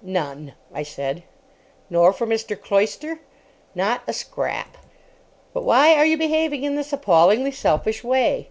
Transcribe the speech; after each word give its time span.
"None," 0.00 0.54
I 0.72 0.82
said. 0.82 1.22
"Nor 1.90 2.14
for 2.14 2.26
Mr. 2.26 2.58
Cloyster?" 2.58 3.20
"Not 3.74 4.00
a 4.06 4.14
scrap." 4.14 4.78
"But 5.52 5.64
why 5.64 5.94
are 5.96 6.06
you 6.06 6.16
behaving 6.16 6.64
in 6.64 6.76
this 6.76 6.94
appallingly 6.94 7.52
selfish 7.52 8.02
way?" 8.02 8.48